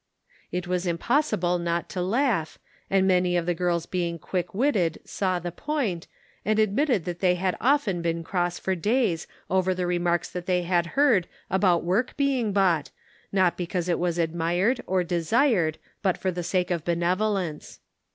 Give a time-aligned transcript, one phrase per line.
[0.51, 2.57] "It was impossible not to laugh,
[2.89, 6.07] and many of tjie girls being quick witted saw the point,
[6.43, 10.63] and admitted that they had often been cross for days over the remarks that they
[10.63, 12.89] had heard about work being bought,
[13.31, 14.69] not because it was 250 The Pocket Measure.
[14.71, 17.77] admired or desired, but for the sake of benev olence.